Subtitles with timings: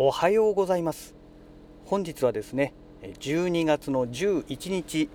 [0.00, 1.16] おはようございます。
[1.84, 2.72] 本日はですね
[3.02, 5.08] 12月の11日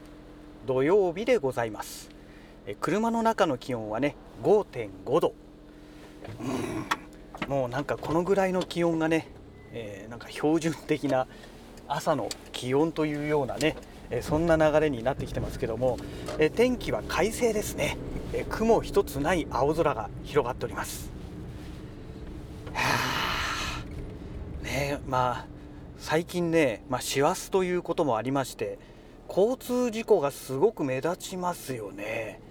[0.68, 2.10] 土曜日でございます。
[2.82, 5.34] 車の中の気温はね5.5度
[7.48, 9.30] もうなんかこのぐらいの気温がね、
[9.72, 11.28] えー、なんか標準的な
[11.88, 13.78] 朝の気温というようなね
[14.20, 15.98] そんな流れになってきてますけども
[16.58, 17.96] 天気は快晴ですね。
[18.50, 21.13] 雲一つない青空が広がっております。
[24.74, 25.46] ねまあ
[26.00, 28.80] 最近ね、まあ、師走ということもありまして
[29.30, 32.42] 交通事故がすごく目立ちますよね。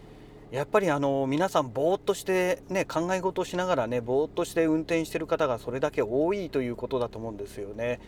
[0.50, 8.00] やっぱりあの皆さんぼーっとしてね考え事をしながらねぼーっとして運転してる方がそれだけ多いということだと思うんですよね。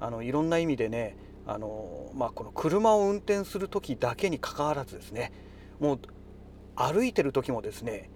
[0.00, 5.32] あのいろんな意味でねあの、まあ、この車を運転する時だけにかかわらずですね
[5.80, 6.00] もう
[6.76, 8.10] 歩いてる時もですね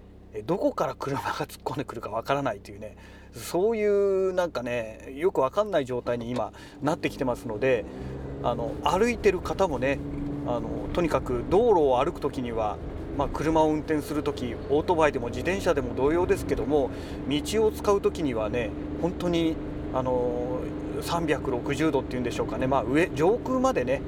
[0.45, 2.97] どこから車が突っ込んでくるかわからないというね
[3.37, 7.85] そういうなんかねよくわかんない状態に今なってきてますので
[8.43, 9.99] あの歩いてる方もね
[10.45, 12.77] あのとにかく道路を歩く時には、
[13.17, 16.89] まあ、車を運転する時オートバイでも自転車でも同様ですけども
[17.27, 18.69] 道を使う時にはね
[19.01, 19.55] 本当に
[19.93, 20.61] あの
[21.01, 24.01] 360度っていうんでしょうかね、まあ上、上空までね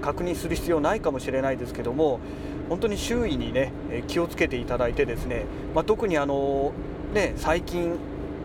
[0.00, 2.20] 確認する必要ないかもしれないですけども
[2.68, 3.72] 本当に周囲にね
[4.08, 6.72] 気をつけていただいてですね、まあ、特にあの、
[7.14, 7.96] ね、最近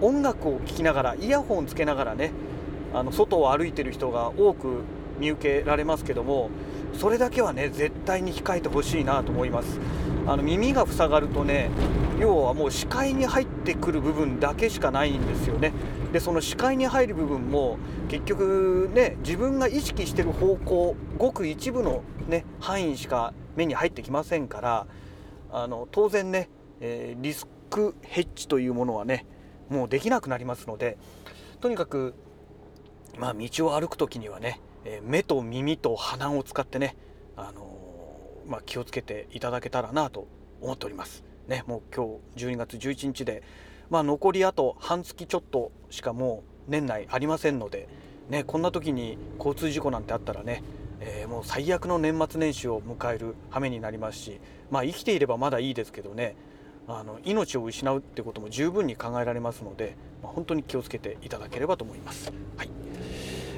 [0.01, 2.31] 音楽を聴きながらイヤホンつけながらね
[2.93, 4.83] あの外を歩いてる人が多く
[5.19, 6.49] 見受けられますけども
[6.93, 9.79] それだけはね絶対に控えてほしいなと思います。
[10.27, 11.69] あの耳が塞がるとね
[12.19, 15.73] 要はもう視界に入ってくる部分だけしかないんですよね。
[16.11, 17.77] でその視界に入る部分も
[18.09, 24.87] 結局ね自分が意識してる方向ごく一部のね範囲しか目に入ってきませんから
[25.51, 26.49] あの当然ね、
[26.81, 29.25] えー、リスクヘッジというものはね
[29.71, 30.97] もうできなくなりますので
[31.61, 32.13] とにかく
[33.17, 36.95] まあ道を歩く時にはね、え、目と耳と鼻を使ってね、
[37.35, 37.77] あの、
[38.47, 40.27] まあ、気をつけていただけたらなと
[40.61, 41.23] 思っております。
[41.47, 43.43] ね、もう今日12月11日で、
[43.89, 47.89] まあ、残りあと半月ちょっとしかもう年内ありませんので、
[48.29, 50.63] ね、こんな時に交通事故なんてあったらね
[51.03, 54.39] えー、もう最悪の年末年始を迎える羽目になりますし、
[54.69, 56.35] まあ、生きていればまだいいですけどね
[56.99, 62.31] あの命を失うってことも十分に考えられますので、まあ、本当に気をつけていただければと思います。
[62.57, 62.69] はい。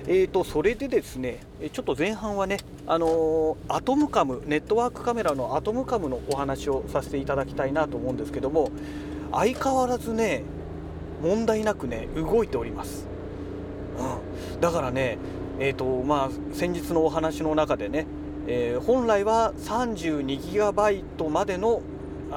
[0.05, 1.39] えーと、それでですね
[1.71, 2.57] ちょっと前半はね、
[2.88, 8.69] あのー、アトムカムネットワークカメラのアトムカムのお話をさせていただきたいなと思うんですけども
[9.31, 10.44] 相変わらずね
[11.21, 13.07] 問題なくね動いております、
[14.53, 15.17] うん、だからね
[15.59, 18.07] えーとまあ、先日のお話の中でね、
[18.47, 21.81] えー、本来は 32GB までの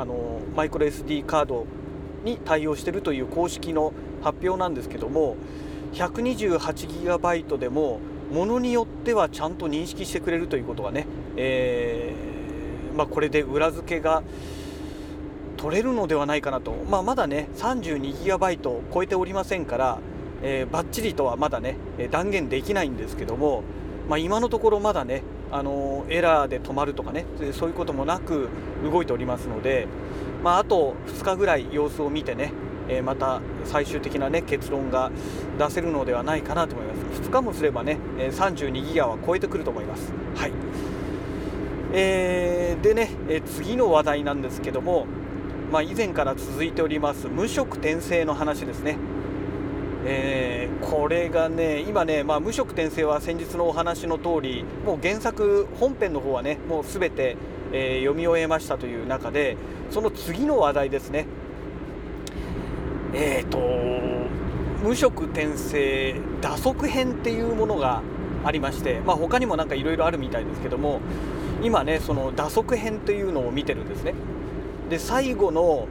[0.00, 1.66] あのマイクロ SD カード
[2.24, 3.92] に対応しているという公式の
[4.22, 5.36] 発表なんですけども
[5.94, 8.00] 128GB でも
[8.32, 14.22] ものによってはちゃんと認識してくれるということがね、えー、まあ、これで裏付けが
[15.56, 19.98] 取れるのではないかなと、まあ、まだね 32GB を超えておりませんから
[20.42, 21.76] えー、バッチリとはまだね
[22.10, 23.62] 断言できないんですけども、
[24.08, 28.48] まあ、今のところまだねあのエラーで止まるとかねそういうこともなく
[28.82, 29.86] 動いておりますので、
[30.42, 32.52] まあ、あと2日ぐらい様子を見てね、
[32.88, 35.10] え、また最終的な、ね、結論が
[35.58, 40.12] 出せるのではないかなと思います2日もすればね32ギガは超えてくると思います。
[40.34, 40.52] はい
[41.92, 45.06] えー、でね、え次の話題なんですけども、
[45.72, 48.98] まあ、以前から続いております無色転生の話ですね。
[50.08, 57.36] えー、これがね今ね、まあ、無色転生は先日のお話の通りもう原作本編の方はねもう全て、
[57.72, 59.56] えー、読み終えましたという中で
[59.90, 61.26] その次の話題ですね。
[63.14, 63.58] えっ、ー、と
[64.84, 68.02] 無色転生打足編っていうものが
[68.44, 71.00] ありまして、まあ、他にもなんかいろいろあるみたいですけども
[71.64, 74.14] 今ねその打足編っていうのを見てるんですね。
[74.88, 75.88] で最後の、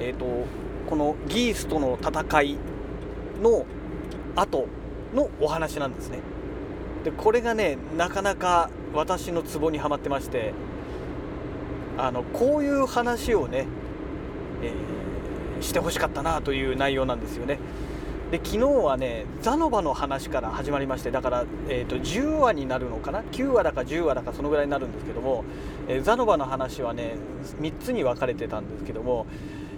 [0.00, 0.46] えーと
[0.84, 2.58] このギースとの戦い
[3.44, 3.66] の
[4.34, 4.66] 後
[5.14, 6.18] のお話なんですね。
[7.04, 10.54] でこれがねなかなか私のツボにはまってまして
[11.98, 13.66] あのこういう話をね、
[14.62, 17.58] えー、してほしかったなという内容なんですよね。
[18.30, 25.44] で昨日はねザノバの話から始まりましてだから、えーと、10話になるのかな？9話だか10話だかそのぐらいになるんですけども、
[25.86, 27.16] えー、ザノバの話はね
[27.60, 29.26] 3つに分かれてたんですけども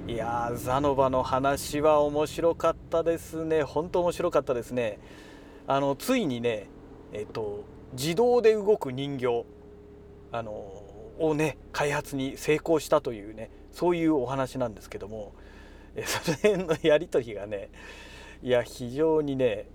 [0.08, 3.64] いやーザノバの話は面白かったですね。
[3.64, 5.00] 本当面白かったですね。
[5.66, 6.68] あのついにね
[7.12, 9.44] えっと自動で動く人形
[10.30, 10.52] あの
[11.18, 15.32] をね開発に成功したというねそういうお話なんですけども。
[16.04, 17.70] その辺のやり取りがね
[18.42, 19.66] いや非常にね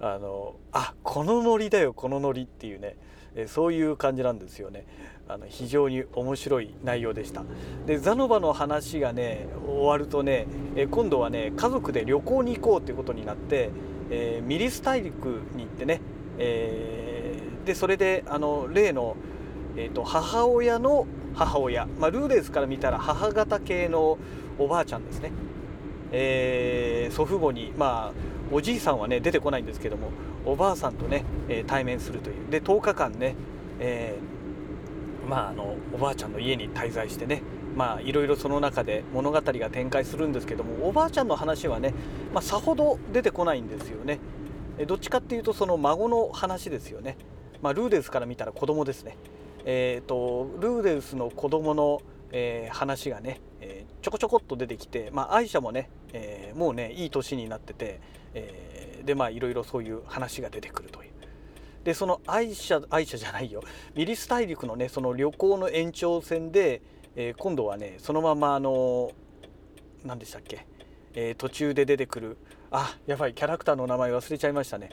[0.00, 2.96] あのあこのノリだよこのノリっていうね。
[3.34, 4.84] えそういう感じなんですよね。
[5.28, 7.44] あの非常に面白い内容でした。
[7.86, 10.46] でザノバの話がね終わるとね
[10.76, 13.70] え今度はね家族で旅行に行こうということになって、
[14.10, 16.00] えー、ミリス大陸に行ってね、
[16.38, 19.16] えー、でそれであの例の、
[19.76, 24.18] えーと、母親の母親、まあ、ルーレスから見たら母方系の
[24.58, 25.32] おばあちゃんですね、
[26.10, 30.08] えー、祖父母にまあおじいさんはね出てこないんですけども
[30.44, 32.50] おばあさんとね、え対面するという。
[32.50, 33.34] で10日間ね、
[33.78, 37.42] えー、まああのおばあちゃんの家に滞在してね
[37.76, 41.94] まあいろいろその中で物語が展開するんですけどもおばあちゃんの話はね、
[42.34, 44.18] まあ、さほど出てこないんですよね。
[44.86, 47.16] どっちかっていうとその孫の話ですよね、
[47.60, 49.16] まあ、ルーデウスから見たら子供ですね。
[49.64, 52.00] えーと、ルーデウスの子供の、
[52.32, 58.00] えー、話がね、え、ちょこちょこっと出てきて、まあ、アイシャもね、え、もうねいい年になってて、
[58.34, 61.10] えー、でまあいろいろそういう話が出てくるという。
[61.84, 63.62] でその愛車愛車じゃないよ。
[63.94, 66.80] ミリス大陸のねその旅行の延長線で、
[67.16, 69.10] えー、今度はねそのままあの
[70.04, 70.66] 何でしたっけ、
[71.14, 72.36] えー、途中で出てくる。
[72.70, 74.90] あやばいキャラクターの名前忘れちゃいましたね。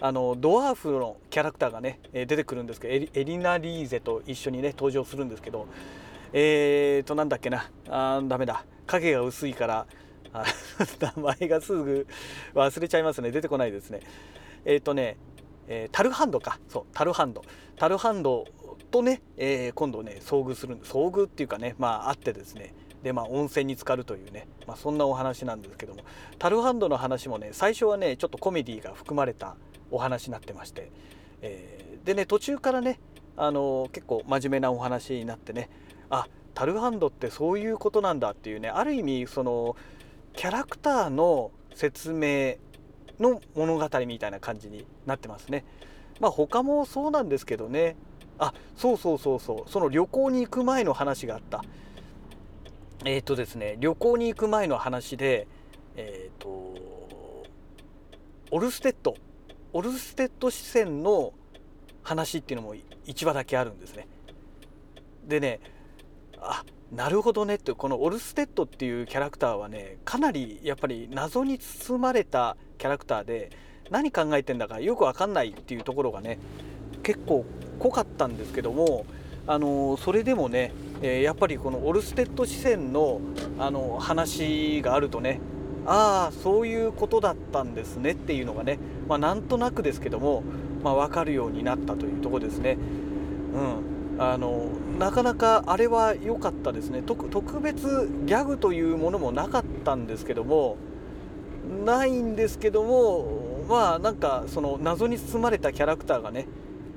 [0.00, 5.66] あのドワーフのキャラクターがね出てくるんですけどエリナ・リーゼと一緒にね登場するんですけど
[6.32, 7.70] えーとなんだっけな？
[7.88, 8.64] あダメだ。
[8.86, 9.86] 影が薄いから
[11.00, 12.06] 名前がすぐ
[12.54, 13.30] 忘れちゃいますね。
[13.30, 14.00] 出てこないですね。
[14.64, 15.16] えっ、ー、とね、
[15.68, 16.58] えー、タルハンドか。
[16.68, 17.42] そうタルハンド。
[17.76, 18.46] タルハンド
[18.90, 22.74] とね、えー、今度ね遭遇する遭遇っていうかねまああってですね。
[23.02, 26.02] でまあ温泉に浸かるというね、まあ、そんなお話なんですけども。
[26.38, 29.56] タルハンドの話もね最初はねちょっとコメディが含まれた
[29.90, 30.90] お話になってまして、
[31.42, 32.98] えー、でね途中からね
[33.36, 35.68] あの結構真面目なお話になってね。
[36.08, 38.68] あタルハンドってそういうことなんだっていうね。
[38.68, 39.76] ある意味その
[40.34, 42.56] キャラクターの説明
[43.20, 45.64] の物語みたいな感じになってますね。
[46.20, 47.96] まあ他もそうなんですけどね。
[48.38, 49.70] あそうそうそうそう。
[49.70, 51.62] その旅行に行く前の話があった。
[53.04, 55.46] えっ、ー、とですね旅行に行く前の話で
[55.96, 56.48] えっ、ー、と
[58.50, 59.14] オルステッド。
[59.74, 61.32] オルステッド視線の
[62.02, 64.06] 話っていうのも1話だけあるんですね。
[65.26, 65.60] でね
[66.42, 73.50] あなるほどねってこのオルステッドっていうキャラクターはねかなりやっぱり謎に包まれたキャラクターで
[73.90, 76.38] 何考えてんだかよく分かんないっていうところがね
[77.02, 77.44] 結構
[77.78, 79.06] 濃かったんですけども
[79.46, 80.72] あのそれでもね、
[81.02, 83.20] え、やっぱりこのオルステッド視線の
[83.58, 85.40] あの話があるとね
[85.84, 88.78] ああそういうことだったんですねっていうのがね、
[89.08, 90.44] まあ、なんとなくですけども、
[90.84, 92.78] まあ、分かるようになったというとこですね。
[93.54, 94.68] うんあの
[95.02, 97.02] なかなかあれは良かったですね。
[97.02, 100.76] 特別ギャグというものもなかったんですけども
[101.84, 106.46] ないんですけどもまあなんかその謎に包まれたキャラクターがね、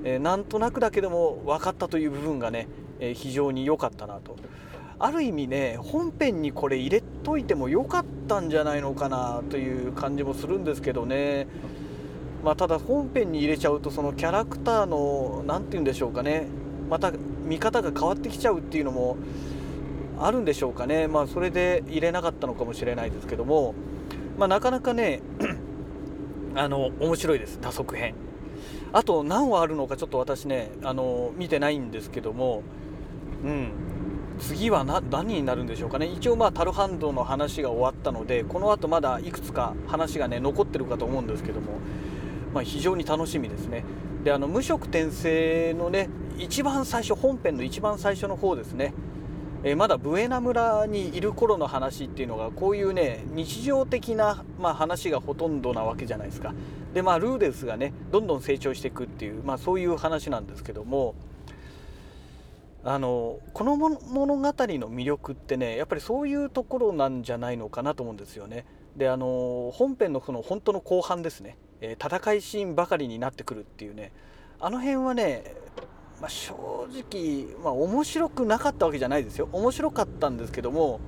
[0.04, 2.68] えー、なんとなくだけども分かったという部分がね、
[3.00, 4.36] えー、非常に良かったなと。
[5.00, 11.48] ある意味ね本編にこれ入れといても良かったんじゃないのかなという感じもするんですけどね。
[12.44, 16.46] まあ、ただ本編に入れちゃうとそのキャラクターの何て言うんでしょうかね。
[16.88, 17.10] また
[17.46, 19.16] 見方が変わってきちゃうっていうのも
[20.18, 23.74] あるんでしょうかね、まあ、それで入れなかったのかもしれないですけども、
[24.38, 25.20] まあ、なかなかね
[26.54, 27.58] あの面白いです。
[27.60, 28.14] 打足編。
[28.92, 32.62] あと何話あるのかちょっと私ねあの見てないんですけども。
[33.44, 33.70] うん。
[34.38, 36.06] 次は何になるんでしょうかね。
[36.06, 41.78] 一応まあタルハンドの話が終わったのでこの後まだいくつか話がね残ってるかと思うんですけども、
[42.52, 43.84] まあ、非常に楽しみですね。
[44.26, 48.92] であの無色転生のね一番最初本編の一番最初の方ですね、
[49.62, 56.54] え、まだブエナ村にいる頃の話っていうのがこういうね日常的な、まあ、話がほとんどなわけじゃないですか。
[56.92, 61.14] でまあルーデスがねどんどん成長していくっていう、まあ、そういう話なんですけども
[62.82, 68.66] あのこの物語の魅力ってねやっぱりそういうところなんじゃないのかなと思うんですよね。
[68.96, 74.12] であの本編のその本当の後半ですね、えー、戦いシーンばかりになってくるっていうね。
[74.58, 75.54] あの辺はね
[76.20, 76.54] まあ、正
[76.90, 79.48] 直、まあ、面白くなかったわけじゃないですよ。
[79.52, 80.98] 面白かったんですけども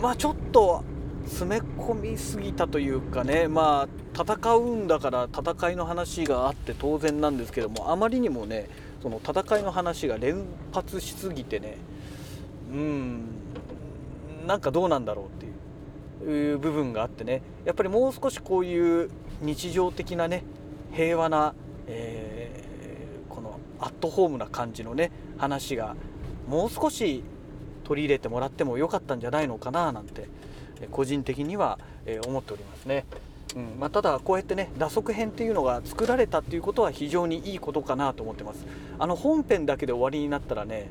[0.00, 0.82] まあちょっと
[1.26, 8.68] 詰め込みすぎたというかねまあ戦うんだから戦いの話があって当然なんですけどもあまりにもね
[9.02, 11.76] その戦いの話が連発しすぎてね
[12.72, 13.24] うん
[14.46, 15.55] なんかどうなんだろうっていう。
[16.24, 20.44] 部分があってねやっぱりもう少しこういう日常的なね
[20.92, 21.54] 平和な、
[21.86, 22.66] えー
[23.80, 25.96] アットホームな感じのね話が
[26.48, 27.22] もう少し
[27.84, 30.28] 取り入れてもらってもよかったんじゃないのかななんて
[30.90, 31.78] 個人的には
[32.26, 33.04] 思っておりますね。
[33.54, 38.66] うんまあ、ただこうやってね打足編っていうのが作られたっていうことは非常にいいことかなと思ってます
[38.98, 40.90] あの本編だけで終わりになったらね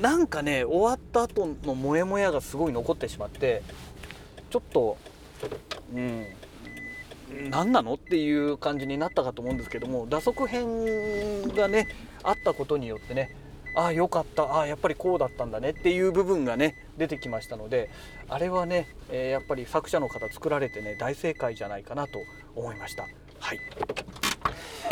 [0.00, 3.62] なんかね終わった後のモヤモヤがすごい残ってしまって
[4.50, 4.96] ちょっと
[5.94, 6.26] うん
[7.50, 11.88] 何なのっていう感じになったかと思うんですけども打足編がね
[12.22, 13.34] あったことによってね
[13.74, 17.90] ああよかったああやっぱりこうだったんだねっていう部分がね出てきましたので
[18.28, 22.20] あれはね、えー、やっぱり作者の方作られてね大正解じゃないかなと
[22.54, 23.06] 思いました。
[23.38, 23.60] はい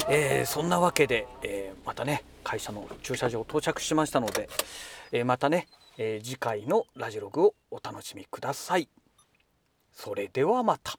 [0.09, 4.49] えー、そんなわけで、えー、またね会社の駐車場到着しましたので、
[5.13, 8.89] えー、またね、え次回のラジログをお楽しみください。
[9.93, 10.99] それではまた。